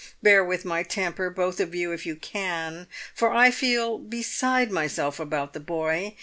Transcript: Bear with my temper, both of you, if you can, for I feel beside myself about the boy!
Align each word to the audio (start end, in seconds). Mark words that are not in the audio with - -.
Bear 0.23 0.43
with 0.43 0.65
my 0.65 0.81
temper, 0.81 1.29
both 1.29 1.59
of 1.59 1.75
you, 1.75 1.91
if 1.91 2.07
you 2.07 2.15
can, 2.15 2.87
for 3.13 3.31
I 3.31 3.51
feel 3.51 3.99
beside 3.99 4.71
myself 4.71 5.19
about 5.19 5.53
the 5.53 5.59
boy! 5.59 6.15